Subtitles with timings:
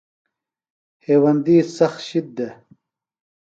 [1.05, 2.53] ہیوندی سخت شِد دےۡ۔